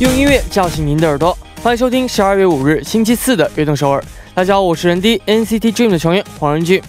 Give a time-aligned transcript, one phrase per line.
[0.00, 4.00] 用音乐叫醒您的耳朵，欢迎收听十二月五日星期四的《悦动首尔》。
[4.32, 6.82] 大家好，我是人 D NCT Dream 的成员黄仁俊。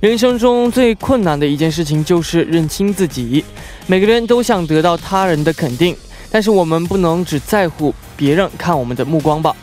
[0.00, 3.42] 人生中最困难的一件事情就是认清自己。
[3.86, 5.96] 每个人都想得到他人的肯定，
[6.30, 9.56] 但是我们不能只在乎别人看我们的目光吧？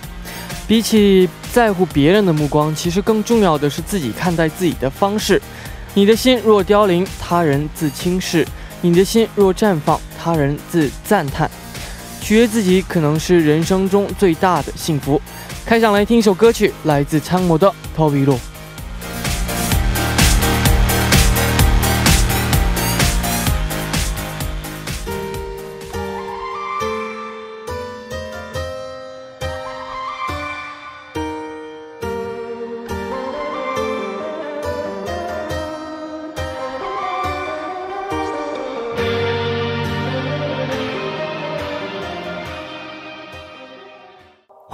[0.68, 5.40] 比起在乎别人的目光，其实更重要的是自己看待自己的方式。
[5.94, 8.44] 你的心若凋零，他人自轻视；
[8.82, 11.48] 你的心若绽放，他人自赞叹。
[12.22, 15.22] 取悦自己可能是人生中最大的幸福。
[15.66, 18.34] 开场来听一首歌曲，来自参谋的《逃避路》。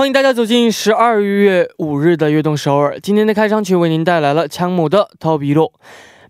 [0.05, 2.99] 欢迎大家走进十二月五日的悦动首尔。
[2.99, 5.63] 今天的开场曲为您带来了枪姆的《逃避路》。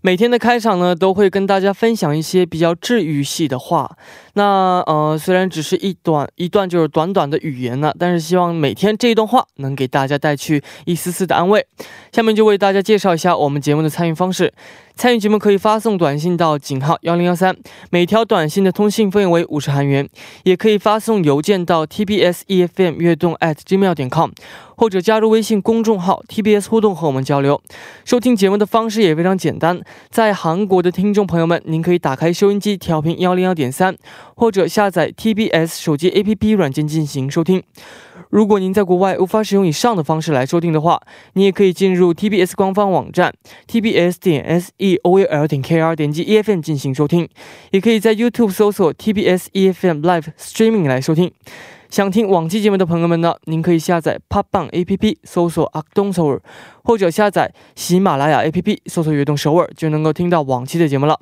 [0.00, 3.98] 每天的开场呢，都会跟大家分享一些比较治愈系的话。
[4.32, 11.66] 那呃，虽然只是一短一段，就是短短的语言呢，但是希望每天这一段话能给大家带去一丝丝的安慰。
[12.12, 14.54] 下面就为大家介绍一下我们节目的参与方式。
[14.96, 17.54] 参与节目可以发送短信到井号幺零幺三，
[17.90, 20.06] 每条短信的通信费用为五十韩元；
[20.44, 24.30] 也可以发送邮件到 tbs efm 悦动 at gmail 点 com，
[24.74, 27.60] 或者加入微信公众号 tbs 互动和我们交流。
[28.06, 33.94] 收听节目的方式也非常简单，在韩国的听众朋友们，您可以打开收音机调频幺零幺点三，
[34.34, 37.62] 或者下载 tbs 手机 app 软件进行收听。
[38.30, 41.00] 如果您在国外无法使用以上的方式来收听的话，
[41.34, 43.32] 你也可以进入 TBS 官方网站
[43.68, 47.28] tbs 点 s e o l 点 k r 点击 e f m 进行收听，
[47.70, 51.32] 也可以在 YouTube 搜索 TBS EFM Live Streaming 来收听。
[51.88, 56.42] 想听往期节目的朋友们呢，您可以下载 p o p b a n g APP 搜索阿东首尔，
[56.82, 61.20] 或者下载喜马拉雅 APP 搜索悦动首尔，就能够听到往期的节目了。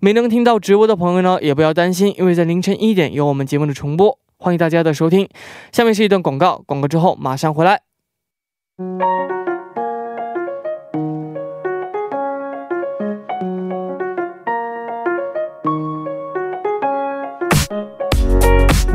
[0.00, 4.16] 没能听到直播的朋友呢，也不要担心，因为在凌晨一点有我们节目的重播。
[4.44, 5.26] 欢迎大家的收听，
[5.72, 7.80] 下面是一段广告，广告之后马上回来。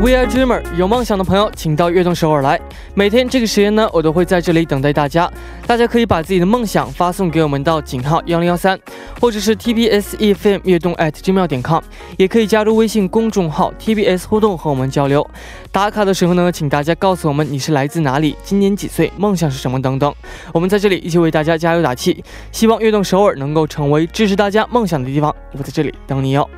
[0.00, 2.58] We are dreamer，有梦想的朋友，请到悦动首尔来。
[2.94, 5.30] 每天这个时间呢，我都会在这里等待大家。
[5.66, 8.80] 大家可以把自己的梦想发送给我们到井号幺零幺三，
[9.20, 11.82] 或者是 TBS EFM 悦动 at gmail 点 com，
[12.16, 15.28] 也可以加入微信公众号 TBS 互动和我们交流。
[15.70, 20.14] 打卡的时候呢，请大家告诉我们你是来自哪里，今年几岁，梦想是什么等等。
[20.54, 25.34] 我们在这里一起为大家加油打气，希望悦动首尔能够成为支持大家梦想的地方。
[25.52, 26.48] 我在这里等你哟。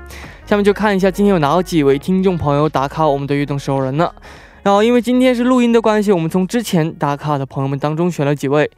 [0.52, 4.12] 下面就看一下今天有哪几位听众朋友打卡我们的悦动首人呢？
[4.62, 8.70] 然后因为今天是录音的关系，我们从之前打卡的朋友们当中选了几位。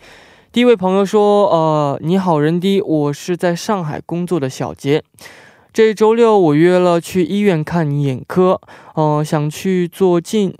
[0.52, 5.02] 第一位朋友说：“呃，你好，人滴，我是在上海工作的小杰。
[5.72, 8.60] 这周六我约了去医院看眼科，
[8.94, 10.54] 嗯，想去做近。”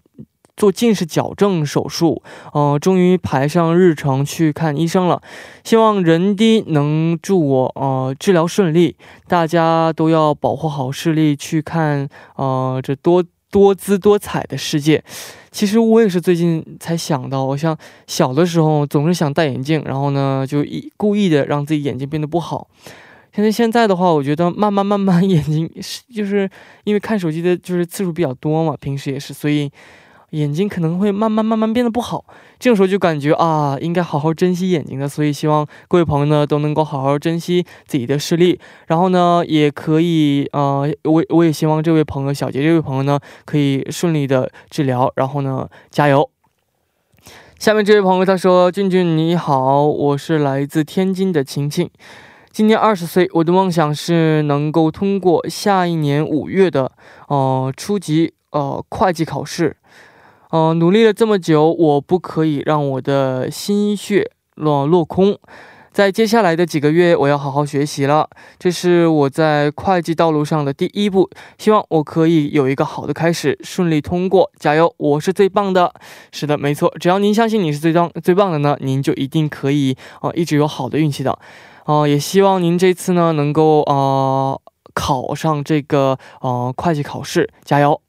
[0.57, 2.23] 做近视矫正手术，
[2.53, 5.21] 呃，终于排上日程去看医生了。
[5.65, 15.03] 希望人低能祝我呃治疗顺利，大家都要保护好视力，去看呃这多多姿多彩的世界。
[15.51, 17.77] 其实我也是最近才想到，我像
[18.07, 22.69] 小的时候总是想戴眼镜，然后呢就一故意的让自己眼睛变得不好。
[23.35, 26.49] 现在现在的话，我觉得慢慢慢慢 眼睛是就是
[26.85, 29.69] 因为看手机的就是次数比较多嘛，平时也是，所以。
[30.35, 32.25] 眼睛可能会慢慢慢慢变得不好，
[32.59, 35.09] 这种时候就感觉啊，应该好好珍惜眼睛的。
[35.09, 38.59] 所以希望各位朋友呢都能够好好珍惜自己的视力，
[38.89, 46.29] 然后呢也可以呃，我我也希望这位朋友小杰这位朋友呢可以顺利的治疗，然后呢加油。
[47.59, 51.89] 下面这位朋友他说：“俊俊你好，我是来自天津的晴晴，
[52.51, 56.91] 今年二十岁，我的梦想是能够通过下一年五月的
[57.29, 59.77] 呃初级呃会计考试。”
[60.57, 65.37] 嗯，努力了这么久，我不可以让我的心血落落空。
[65.91, 68.31] 在接下来的几个月，我要好好学习了。
[68.57, 71.29] 这是我在会计道路上的第一步，
[71.59, 74.49] 希望我可以有一个好的开始，顺利通过。
[74.57, 75.93] 加油，我是最棒的。
[76.31, 81.37] 是的，没错，只要您相信你是最棒最棒的呢，您就一定可以啊，一直有好的运气的。
[81.83, 84.57] 啊，也希望您这次呢能够啊
[84.95, 88.04] 考上这个呃会计考试，加油。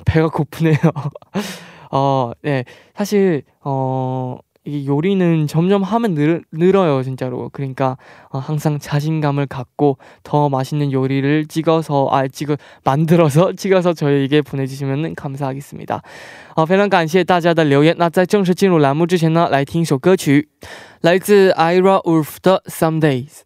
[0.04, 0.76] 배가 고프네요.
[1.90, 2.64] 어, 네
[2.94, 4.36] 사실 어.
[4.66, 7.96] 이 요리는 점점 하면 늘, 늘어요 진짜로 그러니까
[8.28, 16.02] 어, 항상 자신감을 갖고 더 맛있는 요리를 찍어서 아 찍어 만들어서 찍어서 저에게 보내주시면 감사하겠습니다
[16.54, 20.50] 好非常感谢大家的留言那在正式进入栏目之前呢来听一首歌曲
[21.00, 23.44] 来自 Ira Wolf 的 Some Days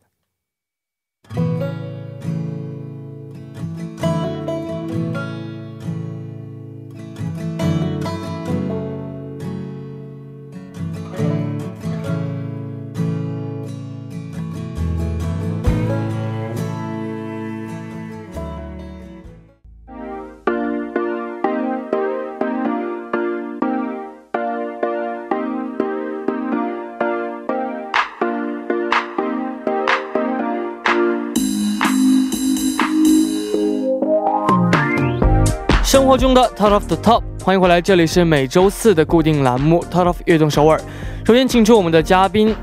[36.09, 40.81] 活中的 Top of the Top，欢迎回来，这里是每周四的固定栏目 Top of 悦动首尔。
[41.23, 42.55] 首先，请出我们的嘉宾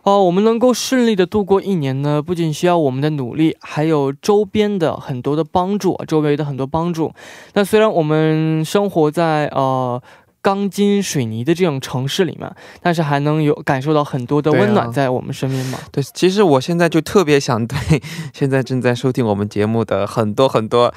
[0.03, 7.13] 哦，我们能够顺利的度过一年呢，不仅需要我们的努力，还有周边的很多的帮助，周围的很多帮助。
[7.53, 10.01] 那虽然我们生活在呃。
[10.41, 12.51] 钢筋水泥的这种城市里面，
[12.81, 15.77] 但是还能有感受到很多的温暖在我们身边吗？
[15.91, 17.77] 对，其实我现在就特别想对
[18.33, 20.93] 现在正在收听我们节目的很多很多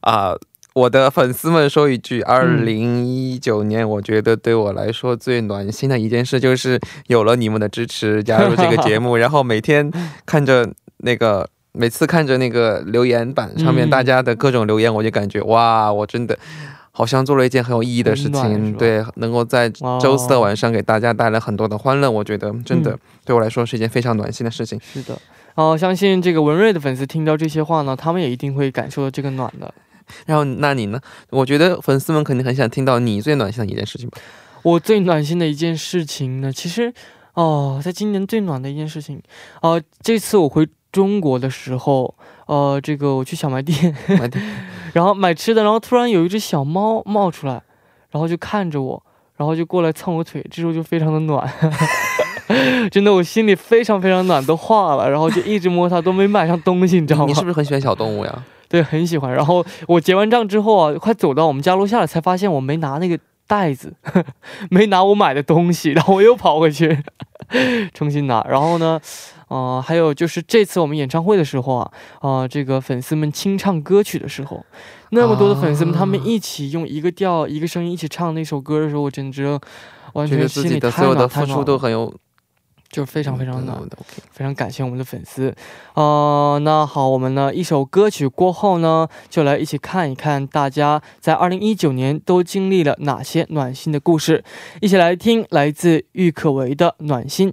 [0.00, 0.34] 啊，
[0.74, 9.90] 我的粉丝们说一句：二零一九年，我觉得对我来说最暖心的一件事就是有了你们的支持，加入这个节目， 然后每天
[10.26, 10.68] 看着
[10.98, 16.36] 那个，每次看着那个留言板上面大家的各种留言，我就感觉哇，我真的。
[16.98, 24.80] 好像做了一件很有意义的事情，对，能够在周四的晚上给大家带来很多的欢乐，我觉得真的对我来说是一件非常暖心的事情。
[24.82, 25.16] 是的，
[25.54, 29.72] 哦，相信这个文瑞的粉丝听到这些话呢，他们也一定会感受到这个暖的。
[30.26, 31.00] 然后，那你呢？
[31.30, 34.18] 我觉得粉丝们肯定很想听到你最暖心的一件事情吧。
[34.64, 36.92] 我最暖心的一件事情呢，其实，
[37.34, 39.22] 哦，在今年最暖的一件事情，
[39.62, 42.12] 哦，这次我回中国的时候。
[42.48, 43.94] 呃，这个我去 小卖店，
[44.94, 47.62] 然后买吃的，然后突然有一只小猫冒出来，
[48.10, 49.02] 然后就看着我，
[49.36, 51.46] 然后就过来蹭我腿，这时候就非常的暖，
[52.90, 57.26] 真的我心里非常非常暖，都化了，然后就一直摸它，都没买上东西，你知道吗？
[57.28, 58.44] 你是不是很喜欢小动物呀？
[58.66, 59.30] 对，很喜欢。
[59.32, 63.92] 然后我结完账之后啊，快走到我们家楼下了，才发现我没拿那个袋子，
[64.70, 67.02] 没拿我买的东西，然后我又跑回去
[67.94, 69.00] 重新拿，然后呢？
[69.48, 71.90] 啊，还有就是这次我们演唱会的时候啊，
[72.20, 74.62] 啊，这个粉丝们清唱歌曲的时候，
[75.10, 79.58] 那么多的粉丝们，他们一起用一个调、一个声音一起唱那首歌的时候，我简直
[80.12, 82.12] 完全心里太暖太暖了，
[82.90, 83.78] 就是非常非常暖，
[84.30, 85.54] 非常感谢我们的粉丝。
[85.94, 94.42] 呃，那好，我们呢一首歌曲过后呢，就来一起看一看大家在二零一九年都经历了哪些暖心的故事，
[94.80, 97.50] 一起来听来自郁可唯的《暖心》。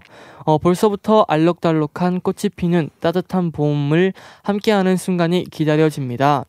[0.44, 6.44] 어, 벌써부터 알록달록한 꽃이 피는 따뜻한 봄을 함께하는 순간이 기다려집니다.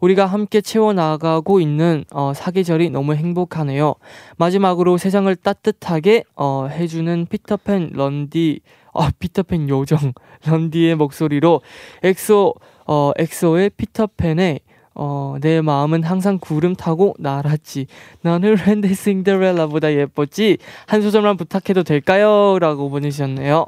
[0.00, 3.94] 우리가 함께 채워나가고 있는 어, 사계절이 너무 행복하네요.
[4.36, 8.60] 마지막으로 세상을 따뜻하게 어, 해주는 피터팬 런디,
[8.92, 10.12] 어, 피터팬 요정
[10.44, 11.60] 런디의 목소리로
[12.02, 12.54] 엑소,
[12.86, 14.60] 어, 엑소의 피터팬의
[14.94, 17.86] 어, 내 마음은 항상 구름 타고 날았지.
[18.22, 20.58] 나는 랜드 싱데렐라보다 예뻤지.
[20.86, 22.58] 한 소절만 부탁해도 될까요?
[22.58, 23.66] 라고 보내주셨네요.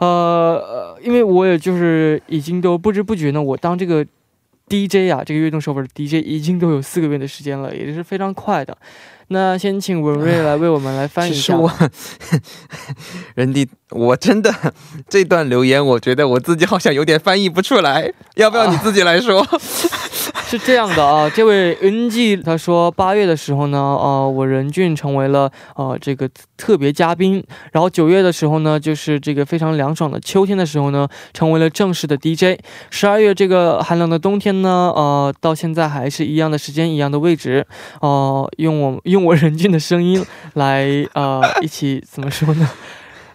[0.00, 4.04] 呃，因为我也就是已经都不知不觉呢，我当这个
[4.69, 8.77] DJ 啊，这个悦动首尔的 DJ 已经都有四个月的时间了，也是非常快的。
[9.29, 11.57] 那先请文瑞来为我们来 翻译一下。
[11.57, 11.71] 我，
[13.35, 14.53] 人弟，我真的
[15.09, 19.45] 这段留言，我觉得我自己好像有点翻译不出来，要不要你自己来说？
[20.49, 32.57] 是这样的啊，这位 NG 他说八月的时候呢，呃，我任俊成为了呃这个特别嘉宾，然后九月的时候呢，就是这个非常凉爽的秋天的时候呢，成为了正式的 DJ。
[32.89, 37.67] 十二月这个寒冷的冬天呢，呃，到现在还是一样的时间，一样的位置，
[37.99, 42.69] 哦，用我用我任俊的声音来呃一起怎么说呢？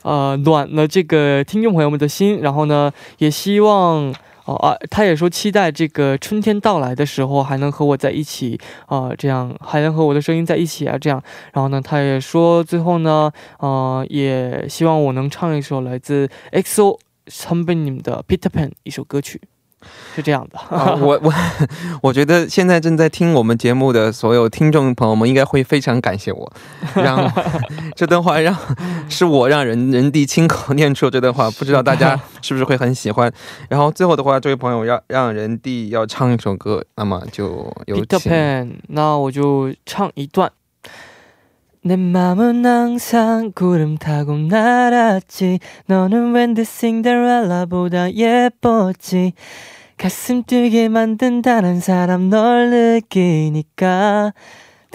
[0.02, 4.14] 呃，暖了这个听众朋友们的心，然后呢，也希望。
[4.44, 11.22] 哦啊，他也说期待这个春天到来的时候还能和我在一起啊，这样还能和我的声音在一起啊，这样。
[11.52, 19.40] 然后呢，他也说最后呢，呃，也希望我能唱一首来自 EXO 参贝你的 Peter Pan 一首歌曲。
[20.14, 20.58] 是这样的，
[20.96, 21.32] 我我
[22.02, 26.52] 我觉得现在正在听我们节目的所有听众朋友们应该会非常感谢我，
[26.94, 27.30] 让
[27.96, 28.56] 这段话让
[29.08, 33.32] 是我让人人弟亲口念出这段话，不知道大家是不是会很喜欢。
[33.68, 38.78] 然后最后的话，这位朋友要让人弟要唱一首歌，那么就有请。
[38.88, 40.50] 那我就唱一段。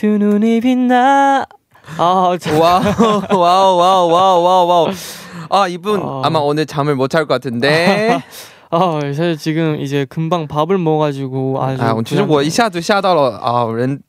[0.02, 1.46] 내마음은항상구름타고날았지너는웬드싱데렐라보다예뻤지가슴뛰게만든다는사람널느끼니까두눈이빛나
[1.98, 4.88] 아, 와우, 와우, 와우, 와우, 와우, 와우.
[5.50, 6.22] 아, 이분 어...
[6.24, 8.22] 아마 오늘 잠을 못 잘 것 같은데.
[8.70, 11.82] 아, 사실 지금 이제 금방 밥을 먹어가지고 아주.
[11.82, 14.00] 아, 其实我一下子吓到了啊，人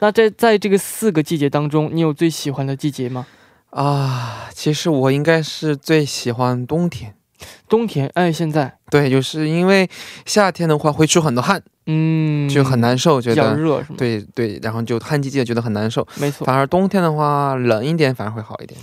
[0.00, 3.26] 那在在这个四个季节当中，你有最喜欢的季节吗？
[3.70, 7.14] 啊，其实我应该是最喜欢冬天。
[7.67, 9.89] 冬天，哎，现在对，就是因为
[10.25, 13.95] 夏天的话会出很多汗，嗯，就很难受，觉得热是吗？
[13.97, 16.45] 对对，然后就旱季节觉得很难受，没错。
[16.45, 18.79] 反而冬天的话冷一点反而会好一点。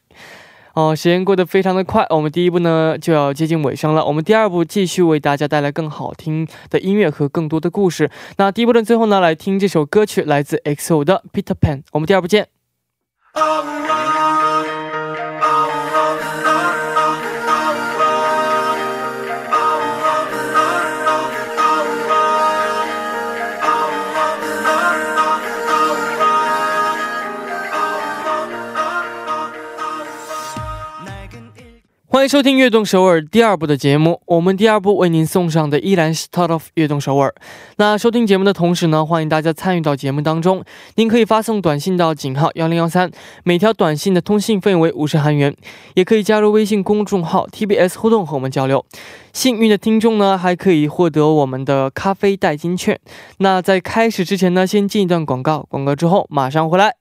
[0.74, 4.04] 哦，时间过得非常的快，我们第一部呢就要接近尾声了。
[4.04, 8.10] 我们第二部继续为大家带来更好听的音乐和更多的故事。
[8.36, 11.80] 那第一部的最后呢，来听这首歌曲，来自 EXO 的 Peter Pan。
[11.92, 12.48] 我们第二部见。
[32.13, 34.21] 欢迎收听《悦动首尔》第二部的节目。
[34.25, 37.33] 我们第二部为您送上的依然是 Start of 悦动首尔。
[37.77, 40.61] 那收听节目的同时呢，欢迎大家参与到节目当中。
[40.95, 43.09] 您可以发送短信到井号幺零幺三，
[43.45, 45.55] 每条短信的通信费为五十韩元。
[45.93, 48.85] 也可以加入微信公众号 TBS 互动和我们交流。
[49.31, 52.99] 幸运的听众呢，还可以获得我们的咖啡代金券。
[53.37, 57.00] 那在开始之前呢，先进一段广告，广告之后马上回来。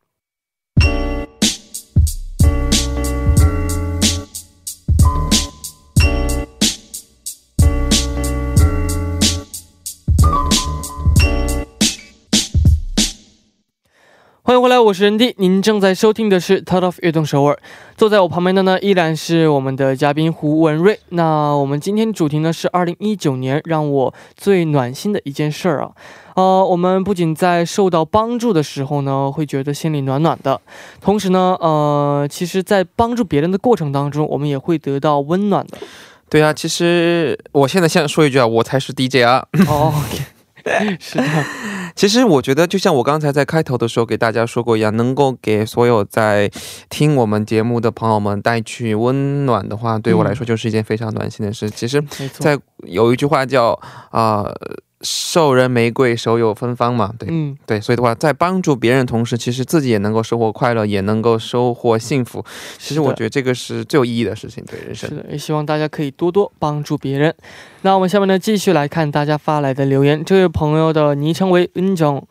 [14.51, 15.33] 欢迎回来，我是任弟。
[15.39, 17.55] 您正在收听的是《Top of 悦动首尔》。
[17.97, 20.99] 坐在我旁边的呢，依然是我们的嘉宾胡文瑞。
[21.11, 25.93] 那我们今天主题呢是二零一九年让我最暖心的一件事儿啊。
[26.35, 30.61] 呃，我们不仅在受到帮助的时候呢，会觉得心里暖暖的，
[31.01, 35.79] 同时呢，呃，其实，在帮助别人的过程当中，我们也会得到温暖的。
[36.29, 39.47] 对啊，其实我现在先说一句啊，我才是 DJ 啊。
[39.69, 39.95] 哦。
[41.01, 41.25] 是的，
[42.01, 46.51] 其实我觉得，就像我刚才在开头的时候给大家说过一样，能够给所有在
[46.89, 51.69] 听我们节目的朋友们带去温暖的话，对我来说就是一件非常暖心的事。
[51.69, 52.03] 其实，
[52.39, 53.79] 在有一句话叫
[54.11, 54.51] 啊。
[55.02, 62.44] 授人玫瑰，手有芬芳嘛，对，嗯，对，所以的话，在帮助别人同时，其实自己也能够收获快乐，也能够收获幸福。
[62.78, 65.10] 其实我觉得这个是最有意义的事情，对人生。
[65.10, 67.36] 是的，也希望大家可以多多帮助别人。
[67.82, 70.26] 那我们下面呢，继续来看大家发来的留言。
[70.26, 72.26] 这位朋友的昵称为恩정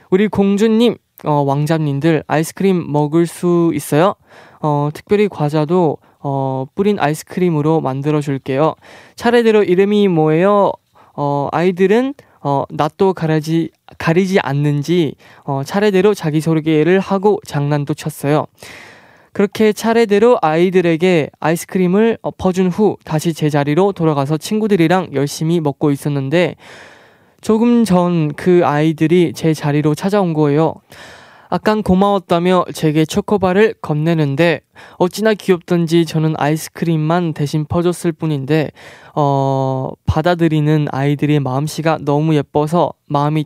[0.10, 4.16] 우리 공주님, 어, 왕자님들 아이스크림 먹을 수 있어요?
[4.62, 8.76] 어, 특별히 과자도 어, 뿌린 아이스크림으로 만들어 줄게요.
[9.16, 10.72] 차례대로 이름이 뭐예요?
[11.16, 18.48] 어, 아이들은 어, 낯도 가리지, 가리지 않는지 어, 차례대로 자기소개를 하고 장난도 쳤어요.
[19.40, 26.58] 그렇게 차례대로 아이들에게 아이스크림을 퍼준 후 다시 제자리로 돌아가서 친구들이랑 열심히 먹고 있었는데
[27.40, 30.74] 조금 전 그 아이들이 제 자리로 찾아온 거예요.
[31.48, 34.60] 아깐 고마웠다며 제게 초코바를 건네는데
[34.98, 38.72] 어찌나 귀엽던지 저는 아이스크림만 대신 퍼줬을 뿐인데
[39.16, 43.46] 어 받아들이는 아이들의 마음씨가 너무 예뻐서 마음이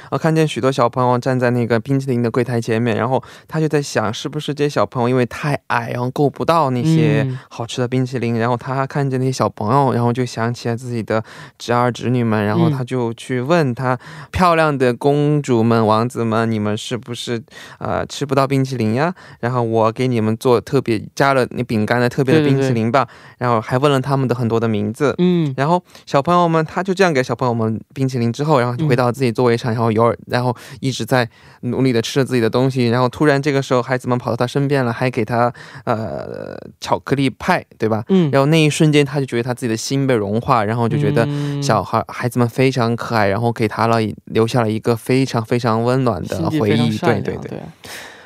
[0.11, 8.37] 然后看见许多小朋友站在那个冰淇淋的柜台前面，然后他就在想，是不是这些小朋友因为太矮，然后够不到那些好吃的冰淇淋？
[8.37, 11.23] 然后他看见那些小朋友，然后就想起了自己的
[11.57, 13.97] 侄儿侄女们，然后他就去问他
[14.31, 17.41] 漂亮的公主们、王子们，你们是不是
[17.79, 19.15] 呃吃不到冰淇淋呀？
[19.39, 23.07] 然后我给你们做特别加了那饼干的特别的冰淇淋吧。
[23.37, 25.15] 然后还问了他们的很多的名字。
[25.19, 30.00] 嗯，然后小朋友们他就这样给小朋友们冰淇淋之后，然后就回到自己座位上，然后有。
[30.27, 31.27] 然后一直在
[31.61, 35.53] 努力的吃着自己的东西，然后突然这个时候孩子们跑到他身边了，还给他
[35.85, 38.03] 呃巧克力派，对吧？
[38.09, 38.29] 嗯。
[38.31, 41.27] 然后那一瞬间他就觉得他自己的心被融化，然后就觉得
[41.61, 46.97] 小孩孩子们非常可爱，然后给他了留下了一个非常非常温暖的回忆。
[46.97, 47.59] 对对对。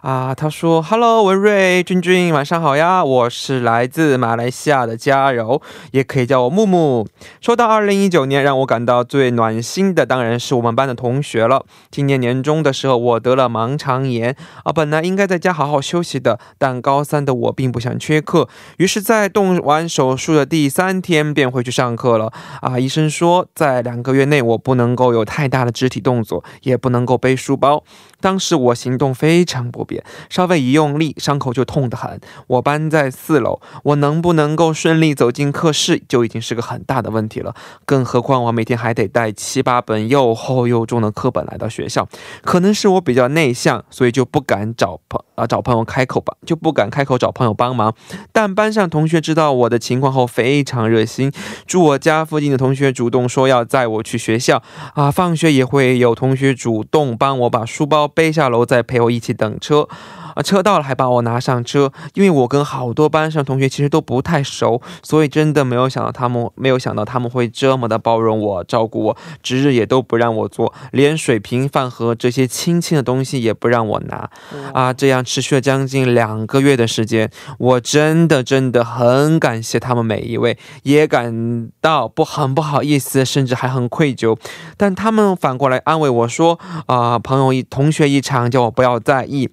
[0.00, 3.04] 啊，他说：“Hello，文瑞、君君，晚上好呀！
[3.04, 7.06] 我是来自马来西亚的嘉柔，也可以叫我木木。
[7.42, 11.66] 说到二零一九年，让我感到最暖心的当然是我们班的同学了。
[11.90, 22.32] 今年年中的时候，我得了盲肠炎啊，本来应该在家好好休息的，但高三的我并不想缺课，于是，在动完手术的第三天便回去上课了。
[22.62, 27.82] 啊，医生说，在两个月内我不能够有太大的肢体动作，也不能够背书包。
[28.20, 32.20] 当时我行动非常不便。”稍微一用力，伤口就痛得很。
[32.46, 37.54] 我搬在四楼，我能不能够顺利走进课室，就已经是个很大的问题了。
[37.84, 42.08] 更何况我每天还得带七八本又厚又重的课本来到学校。
[42.42, 47.94] 可能是我比较内向，所以就不敢找朋啊找朋友开口吧，就不敢开口找朋友帮忙。
[48.32, 51.32] 但班上同学知道我的情况后，非常热心。
[51.66, 54.62] 住我家附近的同学主动说要载我去学校
[54.94, 59.88] 啊，放学也会有同学主动帮我把书包背下楼，再陪我一起等车。
[60.34, 74.30] 啊，车到了还把我拿上车，因为我跟好多班上同学其实都不太熟，所以真的没有想到他们没有想到他们会这么的包容我、照顾我，值日也都不让我做，连水瓶、饭盒这些轻轻的东西也不让我拿。
[74.72, 84.36] 啊，这样持续了将近两个月的时间，我真的真的很感谢他们每一位，也感到不很不好意思，甚至还很愧疚。
[84.76, 89.48] 但他们反过来安慰我说：“啊，朋友一同学一场，叫我不要在意。”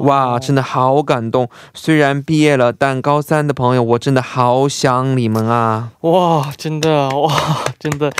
[0.00, 1.48] 哇，真的好感动！
[1.74, 5.90] 虽然毕业了，但高三的朋友，我真的好想你们啊！
[6.00, 7.30] 哇，真的哇，
[7.78, 8.10] 真的。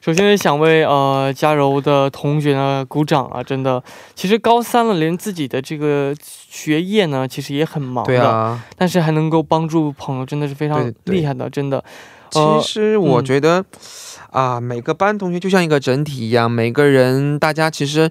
[0.00, 3.42] 首先想为呃嘉柔的同学呢鼓掌啊！
[3.42, 3.82] 真的，
[4.14, 8.08] 其实高三了，连自己的这个学业呢，其实也很忙的。
[8.08, 8.62] 对啊。
[8.76, 11.82] 但是还能够帮助朋友，真的是非常厉害的，真的。
[12.30, 13.64] 其实我觉得
[14.30, 18.10] 啊，每个班同学就像一个整体一样，每个人大家其实。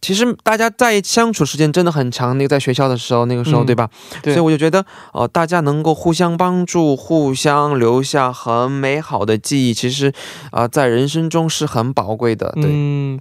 [0.00, 3.88] 其实大家在相处时间真的很长，那个在学校的时候，那个时候对吧？
[4.22, 4.32] 对。
[4.34, 10.12] 所以我就觉得，呃，大家能够互相帮助，互相留下很美好的记忆，其实，
[10.50, 12.52] 啊，在人生中是很宝贵的。
[12.54, 12.64] 对。
[12.66, 13.20] 嗯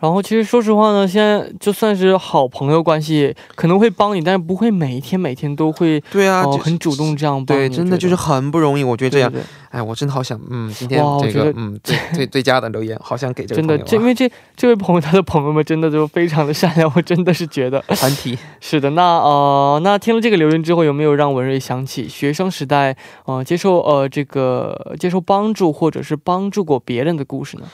[0.00, 7.68] 然后其实说实话呢，现在就算是好朋友关系，可能会帮你，但是不会每一天每天都会对啊，很主动这样帮你。
[7.68, 8.84] 对，真的就是很不容易。
[8.84, 9.32] 我觉得这样，
[9.70, 17.78] 哎，我真的好想，嗯，今天这个，嗯，最最最佳的留言，好想给这个真的，因为这这位朋友他的朋友们真的就非常的善良，我真的是觉得。
[17.88, 27.64] 团体是的，那呃，那听了这个留言之后，有没有让文瑞想起学生时代，呃，接受呃这个接受帮助或者是帮助过别人的故事呢？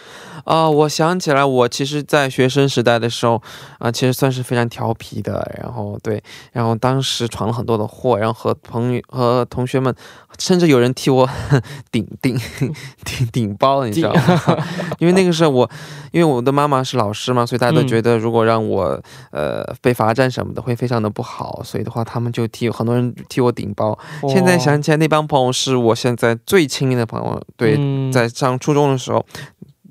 [0.44, 3.40] 啊，我想起来，我其实，在学生时代的时候，
[3.78, 5.50] 啊，其实算是非常调皮的。
[5.62, 9.94] 然后，对，然后当时闯了很多的祸，然后和朋友和同学们，
[10.38, 11.28] 甚至有人替我
[11.92, 12.38] 顶顶
[13.04, 14.66] 顶顶包，你知道吗？
[14.98, 15.68] 因为那个时候我，
[16.12, 23.98] 因为我的妈妈是老师嘛，所以大家都觉得如果让我呃被罚站什么的会非常的不好，所以的话他们就替很多人替我顶包。
[24.28, 27.40] 现在想起来，那帮朋友是我现在最亲密的朋友。
[27.56, 27.78] 对，
[28.12, 29.24] 在上初中的时候。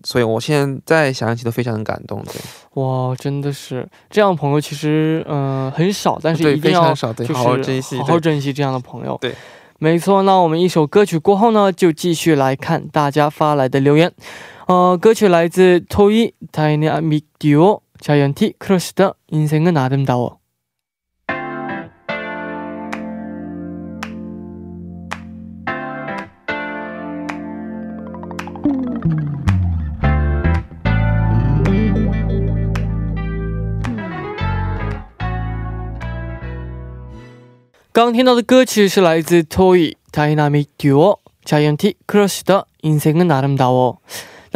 [0.06, 2.22] 所以，我现在想起都非常的感动。
[2.26, 2.34] 对，
[2.74, 9.18] 哇，真的是这样的朋友，其实嗯很少，但是一定要就是好好珍惜，好好珍惜这样的朋友。
[9.22, 9.34] 对，
[9.79, 10.23] 没错。
[10.23, 14.13] 那我们一首歌曲过后呢，就继续来看大家发来的留言。
[14.67, 20.39] 呃，歌曲来自 Toy Dynamic Duo 자이언티 크러쉬的인생은아름다워
[37.93, 43.97] 刚听到的歌曲是来自 Toy Dynamic Duo Giant Crush 的《인생은아름다워》。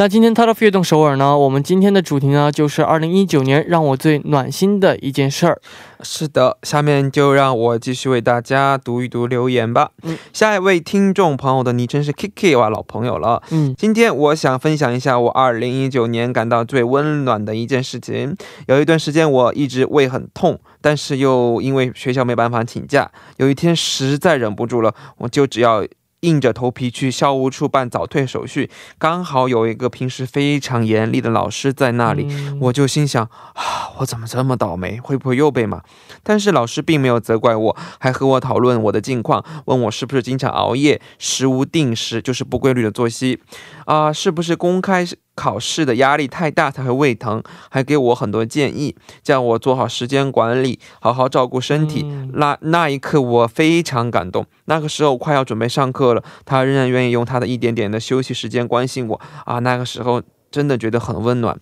[0.00, 1.36] 那今天 t 的 f 动首尔呢？
[1.36, 5.60] 我们今天的主题呢，就是二零一九年让我最暖心的一件事儿。
[6.04, 9.90] 是的，下面就让我继续为大家读一读留言吧。
[10.04, 13.42] 嗯，下一位听众朋友的昵称是 Kiki，哇，老朋友了。
[13.50, 18.36] 嗯，今天我想分享一下我二零一九年感到最温暖的一件事情。
[18.68, 25.84] 有一段时间我一直胃很痛，但是又因为学校没办法请假，有一天实在忍不住了，我就只要。
[26.20, 32.26] 硬着头皮去校务处办早退手续，刚好有一个平时非常严厉的老师在那里，
[32.60, 35.82] 我就心想啊，我怎么这么倒霉，会不会又被骂？
[36.22, 43.40] 但是老师并没有责怪我，还和我讨论我的近况，问我是不是经常熬夜，食无定时，就是不规律的作息，
[43.84, 45.06] 啊，是不是公开？
[45.38, 52.04] 考试的压力太大才会胃疼，还给我很多建议，叫我做好时间管理，好好照顾身体。
[52.32, 54.44] 那那一刻我非常感动。
[54.64, 59.60] 那个时候快要准备上课了，他仍然愿意用他的一点点的休息时间关心我啊！
[59.60, 60.20] 那个时候
[60.50, 61.56] 真的觉得很温暖。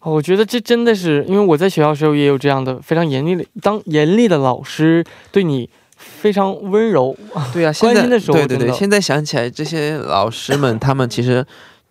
[0.00, 7.14] 我觉得这真的是因为我在学校时候也有这样的非常严厉的，当严厉的老师对你非常温柔，
[7.52, 11.44] 对啊，关心的时候，对对对，现在想起来这些老师们，他们其实。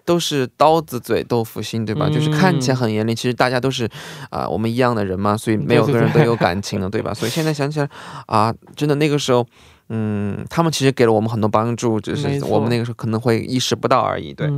[0.08, 2.10] 都是刀子嘴豆腐心，对吧？
[2.10, 3.88] 就是看起来很严厉，其实大家都是
[4.30, 7.12] 啊，我们一样的人嘛，所以没有个人都有感情的，对吧？
[7.20, 7.90] 所以现在想起来
[8.26, 9.46] 啊，真的那个时候，
[9.90, 14.34] 嗯，他们其实给了我们很多帮助，只是我们那个时候可能会意识不到而已。
[14.34, 14.50] 对，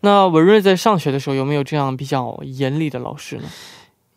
[0.00, 3.42] 那文瑞在上学的时候有没有这样比较严厉的老师呢？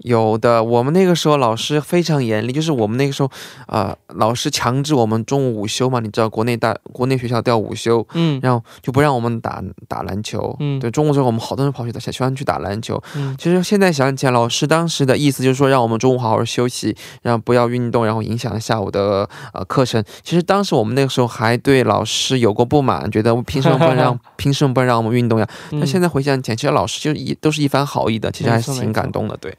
[0.03, 3.31] 有的，我们那个时候老师非常严厉，就是我们那个时候，
[3.65, 20.03] 啊，老师强制我们中午午休嘛，你知道国内大国内学校都要午休，嗯，然后就不让我们打打篮球，嗯，对，中午时候我们好多人跑去打，喜欢去打篮球，嗯，其实现在想起来，老师当时的意思就是说让我们中午好好休息，然后不要运动，然后影响下午的呃课程。
[20.23, 25.47] 其实当时我们那个时候还对老师有过不满，觉得凭什么不让 凭什么不让我们运动呀？
[25.71, 29.53] 但现在回想起来，其实老师就一都是一番好意的，其实还是挺感动的，对。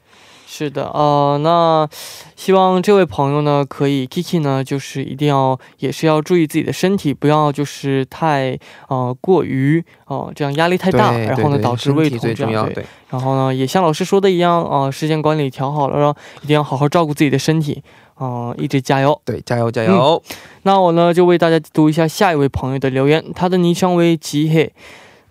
[0.48, 1.88] 是的，呃，那
[2.36, 12.84] 希望这位朋友呢，可以 Kiki 呢，就是一定要也是要注意自己的身体，不要就是太呃过于哦这样压力太大，然后呢导致胃痛这样对。
[13.10, 17.82] 然后呢，也像老师说的一样啊，时间管理调好了，然后一定要好好照顾自己的身体，
[18.14, 19.20] 啊，一直加油。
[19.24, 20.22] 对，加油加油。
[20.62, 24.72] 那我呢就为大家读一下下一位朋友的留言，他的昵称为吉黑，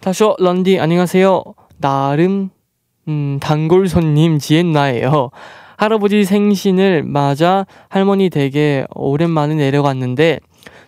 [0.02, 2.50] 他说런디안녕하세요나름
[3.09, 5.31] 음, 단골 손님 지엔나예요.
[5.77, 10.41] 할아버지 생신을 맞아 할머니 댁에 오랜만에 내려갔는데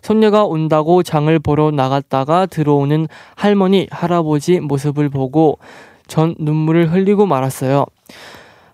[0.03, 3.07] 손녀가 온다고 장을 보러 나갔다가 들어오는
[3.37, 5.59] 할머니, 할아버지 모습을 보고
[6.07, 7.87] 전 눈물을 흘리고 말았어요.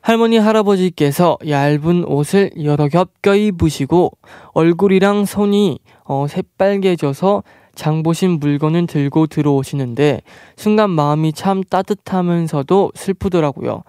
[0.00, 4.12] 할머니, 할아버지께서 얇은 옷을 여러 겹 껴입으시고
[4.54, 7.42] 얼굴이랑 손이 어, 새빨개져서
[7.76, 10.22] 장보신 물건을 들고 들어오시는데
[10.56, 13.84] 순간 마음이 참 따뜻하면서도 슬프더라고요.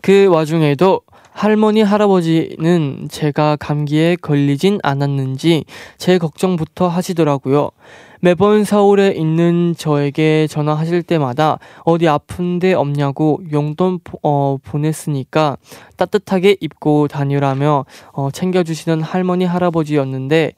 [0.00, 1.00] 그 와중에도
[1.32, 5.64] 할머니, 할아버지는 제가 감기에 걸리진 않았는지
[5.96, 7.70] 제 걱정부터 하시더라고요.
[8.20, 15.56] 매번 서울에 있는 저에게 전화하실 때마다 어디 아픈데 없냐고 용돈 어, 보냈으니까
[15.96, 20.52] 따뜻하게 입고 다니라며 어, 챙겨주시는 할머니, 할아버지였는데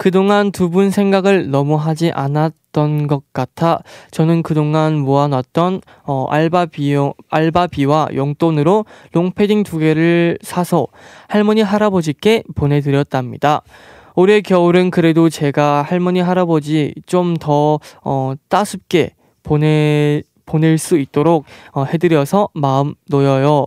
[0.00, 7.12] 그동안 두 분 생각을 너무 하지 않았던 것 같아 저는 그동안 모아놨던 어, 알바 비용
[7.28, 10.86] 알바비와 용돈으로 롱패딩 두 개를 사서
[11.28, 13.60] 할머니 할아버지께 보내드렸답니다.
[14.14, 19.10] 올해 겨울은 그래도 제가 할머니 할아버지 좀더 어, 따숩게
[19.42, 23.66] 보내 보낼 수 있도록 어, 해드려서 마음 놓여요.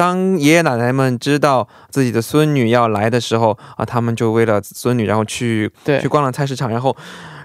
[0.00, 6.96] 当爷爷奶奶们知道自己的孙女要来的时候啊，他们就为了孙女，然后去去逛了菜市场，然后。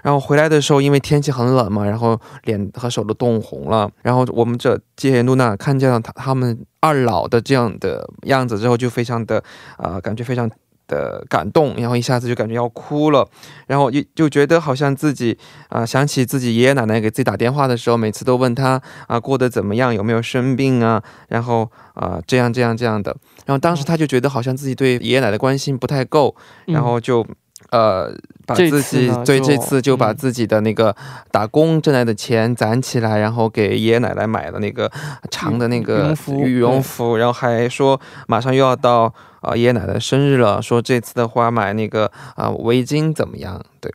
[0.02, 3.90] 然后回来的时候，因为天气很冷嘛，然后脸和手都冻红了。
[4.02, 9.42] 然后我们这杰露娜看见了他他们二老的这样的样子之后，就非常的
[9.76, 10.48] 啊，感觉非常
[10.86, 13.28] 的感动，然后一下子就感觉要哭了。
[13.66, 15.36] 然后就就觉得好像自己
[15.68, 23.16] 啊，想起自己爷爷奶奶给自己打电话的时候，每次都问他啊过得怎么样，有没有生病啊，然后啊这样这样这样的。
[23.44, 26.34] 然后当时他就觉得好像自己对爷爷奶奶关心不太够，
[26.66, 27.26] 然后就。
[27.69, 28.11] 呃，
[28.45, 30.95] 把自己对这次就把自己的那个
[31.31, 34.91] 打工挣来的钱攒起来，然后给爷爷奶奶买了那个
[35.29, 43.61] 长的那个羽绒服，然后还说马上又要到啊爷爷奶奶生日了，说这次的话买那个啊围巾怎么样？
[43.79, 43.91] 对。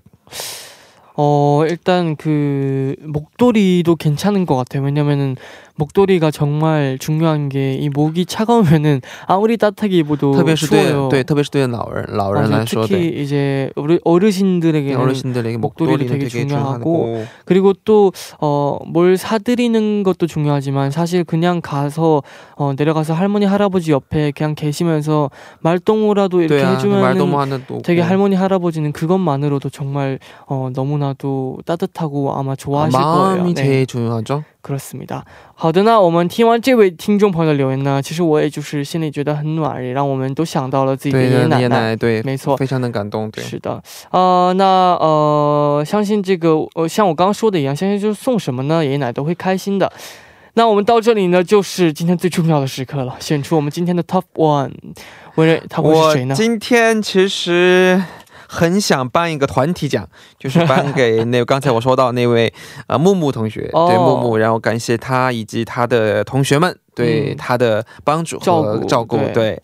[1.19, 4.83] 어, 일단 그 목도리도 괜찮은 것 같아요.
[4.83, 5.37] 왜냐면은
[5.79, 11.09] 목도리가 정말 중요한 게 이 목이 차가우면은 아무리 따뜻하게 입어도 特别是对 추워요.
[11.11, 12.61] 对，特别是对老人老人 맞아요.
[12.61, 18.11] 来说， 특히 对 이제 어르, 어르신들에게는 어르신들에게 목도리도 목도리는 되게 되게 중요하고 중요하고 그리고 또
[18.41, 22.23] 어 뭘 사드리는 것도 중요하지만 사실 그냥 가서
[22.57, 25.31] 어 내려가서 할머니 할아버지 옆에 그냥 계시면서
[25.61, 32.99] 말동무라도 이렇게 对啊， 해주면 买东西都 되게 할머니 할아버지는 그것만으로도 정말 어 너무나도 따뜻하고 아마 좋아하실
[32.99, 33.37] 거예요.
[33.37, 33.63] 마음이 네.
[33.63, 34.45] 제일 중요하죠.
[34.63, 35.23] 그렇습니다.
[35.55, 41.57] 好的，那我们听完这位听众朋友的留言呢，其实我也就是心里觉得很暖，也让我们都想到了自己的对爷爷奶奶。
[41.57, 43.43] 爷爷奶奶，对，没错非常的感动，对。
[43.45, 44.65] 是的，呃，那
[45.01, 49.93] 呃，相信这个，呃，像我刚刚说的一样，相信就是送什么呢，爷爷奶奶都会开心的。
[50.55, 54.73] 那我们到这里呢，就是今天最重要的时刻了，选出我们今天的 Top One，
[55.35, 56.35] 文瑞他会是我谁呢？
[56.35, 58.03] 今天其实
[58.54, 60.06] 很想颁一个团体奖，
[60.38, 62.54] 就是颁给那刚才我说到那位
[62.88, 69.64] 呃木木同学，哦对木木，然后感谢他以及他的同学们对嗯他的帮助照顾和照顾，对对。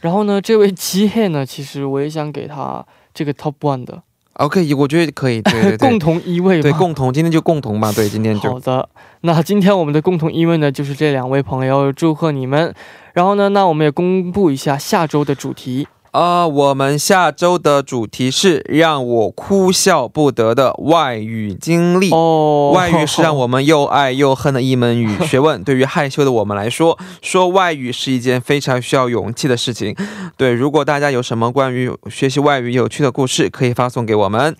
[0.00, 2.82] 然后呢，这位吉黑呢，其实我也想给他
[3.12, 4.02] 这个 Top One 的
[4.34, 6.62] OK，我觉得可以，对对 对共，同一位。
[6.62, 8.88] 对共同，今天就共同吧，对，今天就好的，
[9.20, 12.74] 那今天我们的共同一位呢，就是这两位朋友，祝贺你们。
[13.12, 15.86] 然后呢，那我们也公布一下下周的主题。
[16.14, 22.12] 啊、我们下周的主题是让我哭笑不得的外语经历。
[22.12, 25.64] 哦，外语是让我们又爱又恨的一门语学问。
[25.64, 29.96] 对于害羞的我们来说， 说外语是一件非常需要勇气的事情。
[30.36, 34.54] 对，如果大家有什么关于学习外语有趣的故事，可以发送给我们。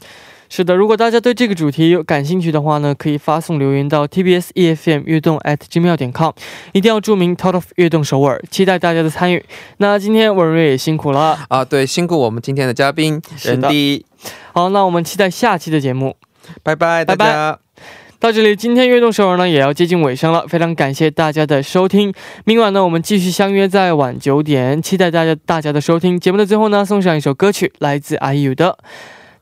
[0.57, 6.31] 是的，如果大家对这个主题有感兴趣的话呢，可以发送留言到 tbs efm 悦动 at gmail 点 com，
[6.71, 9.45] 一定要注明 t o t of 悦动首尔，期待大家的参与。
[9.79, 14.07] 那今天文瑞也辛苦了，啊，对，辛苦我们今天的嘉宾人第，
[14.53, 16.15] 好，那我们期待下期的节目。
[16.63, 17.59] 拜拜，大拜拜。
[18.21, 22.15] 到这里，今天悦动首尔呢也要接近尾声了，非常感谢大家的收听。
[22.45, 26.21] 明晚呢，我们继续相约在晚九点，期待大家大家的收听。
[26.21, 28.79] 节目的最后呢，送上一首歌曲，来自 IU 的《